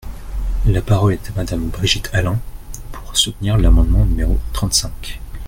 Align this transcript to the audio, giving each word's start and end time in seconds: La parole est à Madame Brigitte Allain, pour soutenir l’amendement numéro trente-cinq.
La 0.65 0.81
parole 0.81 1.13
est 1.13 1.29
à 1.29 1.33
Madame 1.35 1.67
Brigitte 1.67 2.09
Allain, 2.11 2.39
pour 2.91 3.15
soutenir 3.15 3.55
l’amendement 3.59 4.03
numéro 4.03 4.39
trente-cinq. 4.51 5.19